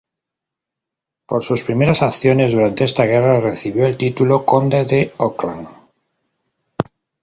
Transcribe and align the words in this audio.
Por 1.27 1.43
sus 1.43 1.63
primeras 1.63 2.01
acciones 2.01 2.53
durante 2.53 2.85
esta 2.85 3.05
guerra, 3.05 3.39
recibió 3.39 3.85
el 3.85 3.97
título 3.97 4.39
de 4.39 4.45
Conde 4.45 4.85
de 4.85 5.11
Auckland. 5.19 5.67